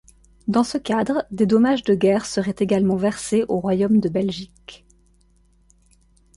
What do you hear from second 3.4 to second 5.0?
au royaume de Belgique.